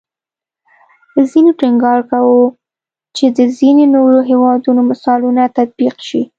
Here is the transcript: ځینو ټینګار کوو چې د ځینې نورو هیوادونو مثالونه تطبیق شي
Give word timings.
ځینو 1.31 1.51
ټینګار 1.59 1.99
کوو 2.11 2.39
چې 3.15 3.25
د 3.37 3.39
ځینې 3.57 3.85
نورو 3.95 4.19
هیوادونو 4.31 4.81
مثالونه 4.91 5.41
تطبیق 5.57 5.95
شي 6.07 6.21